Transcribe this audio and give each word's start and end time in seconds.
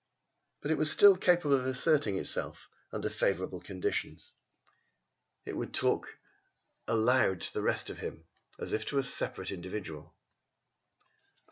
But 0.63 0.71
it 0.71 0.79
was 0.79 0.89
still 0.89 1.15
capable 1.15 1.53
of 1.53 1.63
asserting 1.67 2.17
itself 2.17 2.67
under 2.91 3.07
favourable 3.07 3.59
conditions. 3.61 4.33
It 5.45 5.55
would 5.55 5.75
talk 5.75 6.17
aloud 6.87 7.41
to 7.41 7.53
the 7.53 7.61
rest 7.61 7.91
of 7.91 7.99
him 7.99 8.25
as 8.57 8.73
if 8.73 8.83
to 8.87 8.97
a 8.97 9.03
separate 9.03 9.51
individual. 9.51 10.15